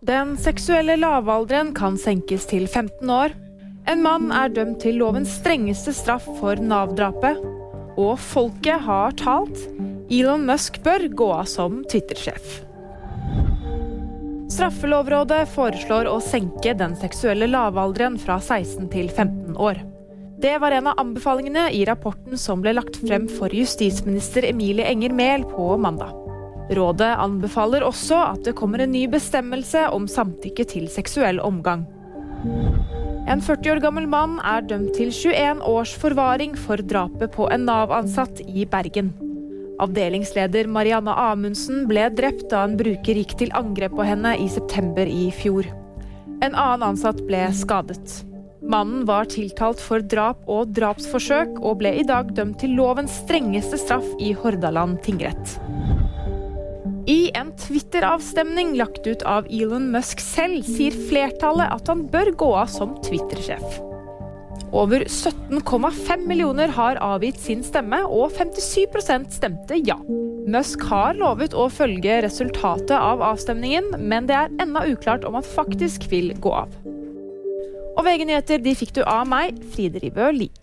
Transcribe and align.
Den 0.00 0.38
seksuelle 0.40 0.94
lavalderen 0.96 1.74
kan 1.76 1.98
senkes 2.00 2.46
til 2.48 2.64
15 2.64 3.10
år. 3.12 3.34
En 3.90 4.00
mann 4.00 4.30
er 4.32 4.48
dømt 4.48 4.78
til 4.80 4.96
lovens 4.96 5.34
strengeste 5.42 5.92
straff 5.92 6.24
for 6.38 6.56
Nav-drapet. 6.56 7.36
Og 8.00 8.14
folket 8.16 8.80
har 8.86 9.12
talt. 9.20 9.60
Elon 10.08 10.46
Musk 10.48 10.78
bør 10.86 11.04
gå 11.12 11.28
av 11.42 11.50
som 11.52 11.82
Twitter-sjef. 11.84 12.62
Straffelovrådet 14.50 15.42
foreslår 15.52 16.08
å 16.08 16.16
senke 16.24 16.72
den 16.80 16.96
seksuelle 16.98 17.50
lavalderen 17.52 18.16
fra 18.18 18.40
16 18.40 18.88
til 18.94 19.12
15 19.12 19.52
år. 19.60 19.84
Det 20.40 20.56
var 20.64 20.72
en 20.72 20.88
av 20.88 21.04
anbefalingene 21.04 21.68
i 21.76 21.84
rapporten 21.84 22.40
som 22.40 22.64
ble 22.64 22.72
lagt 22.72 22.96
frem 23.04 23.28
for 23.28 23.52
justisminister 23.52 24.48
Emilie 24.48 24.88
Enger 24.88 25.12
Mehl 25.12 25.44
på 25.44 25.74
mandag. 25.76 26.19
Rådet 26.70 27.14
anbefaler 27.18 27.82
også 27.82 28.18
at 28.28 28.44
det 28.46 28.54
kommer 28.58 28.84
en 28.84 28.92
ny 28.94 29.06
bestemmelse 29.10 29.88
om 29.90 30.06
samtykke 30.10 30.66
til 30.70 30.86
seksuell 30.92 31.40
omgang. 31.42 31.82
En 33.30 33.42
40 33.42 33.74
år 33.74 33.80
gammel 33.82 34.06
mann 34.10 34.38
er 34.46 34.62
dømt 34.66 34.94
til 34.96 35.10
21 35.10 35.64
års 35.66 35.92
forvaring 35.98 36.54
for 36.58 36.82
drapet 36.82 37.34
på 37.34 37.48
en 37.52 37.66
Nav-ansatt 37.66 38.42
i 38.46 38.64
Bergen. 38.70 39.12
Avdelingsleder 39.80 40.68
Marianne 40.68 41.12
Amundsen 41.16 41.86
ble 41.88 42.08
drept 42.12 42.48
da 42.52 42.64
en 42.66 42.76
bruker 42.80 43.18
gikk 43.18 43.36
til 43.40 43.54
angrep 43.56 43.94
på 43.96 44.06
henne 44.06 44.34
i 44.38 44.48
september 44.52 45.08
i 45.08 45.30
fjor. 45.34 45.68
En 46.40 46.54
annen 46.54 46.90
ansatt 46.92 47.22
ble 47.28 47.46
skadet. 47.56 48.20
Mannen 48.70 49.06
var 49.08 49.26
tiltalt 49.32 49.80
for 49.82 50.04
drap 50.04 50.44
og 50.46 50.74
drapsforsøk, 50.76 51.56
og 51.64 51.80
ble 51.80 51.94
i 52.02 52.04
dag 52.06 52.30
dømt 52.36 52.60
til 52.60 52.76
lovens 52.78 53.22
strengeste 53.24 53.80
straff 53.80 54.06
i 54.20 54.34
Hordaland 54.36 55.00
tingrett. 55.06 55.56
En 57.50 57.56
Twitter-avstemning 57.56 58.76
lagt 58.76 59.06
ut 59.06 59.22
av 59.22 59.46
Elon 59.50 59.88
Musk 59.90 60.20
selv, 60.22 60.62
sier 60.62 60.94
flertallet 61.08 61.72
at 61.74 61.88
han 61.90 62.04
bør 62.12 62.30
gå 62.38 62.50
av 62.60 62.68
som 62.70 62.92
Twitter-sjef. 63.02 63.80
Over 64.70 65.02
17,5 65.08 66.28
millioner 66.30 66.70
har 66.76 67.00
avgitt 67.02 67.40
sin 67.42 67.64
stemme, 67.66 68.04
og 68.06 68.30
57% 68.38 69.34
stemte 69.34 69.80
ja. 69.82 69.98
Musk 70.46 70.86
har 70.92 71.18
lovet 71.18 71.56
å 71.58 71.66
følge 71.74 72.20
resultatet 72.22 72.94
av 72.94 73.24
avstemningen, 73.32 73.96
men 73.98 74.30
det 74.30 74.38
er 74.44 74.54
ennå 74.62 74.86
uklart 74.92 75.26
om 75.26 75.34
han 75.40 75.50
faktisk 75.56 76.06
vil 76.12 76.30
gå 76.38 76.54
av. 76.62 76.78
Og 77.96 78.04
VG-nyheter 78.06 78.62
de 78.62 78.78
fikk 78.78 78.94
du 79.00 79.02
av 79.02 79.26
meg, 79.26 79.58
Fride 79.74 80.06
Ribø 80.06 80.30
Lie. 80.38 80.54